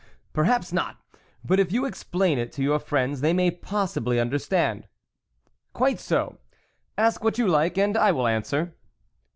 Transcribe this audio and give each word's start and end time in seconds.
"Perhaps 0.33 0.73
not, 0.73 0.99
but 1.45 1.59
if 1.59 1.71
you 1.71 1.85
explain 1.85 2.39
it 2.39 2.51
to 2.53 2.63
your 2.63 2.79
friends, 2.79 3.21
they 3.21 3.33
may 3.33 3.51
possibly 3.51 4.19
under 4.19 4.39
stand."" 4.39 4.87
Quite 5.73 5.99
so! 5.99 6.39
ask 6.97 7.23
what 7.23 7.37
you 7.37 7.47
like 7.47 7.77
and 7.77 7.95
I 7.95 8.11
will 8.11 8.25
answer." 8.25 8.73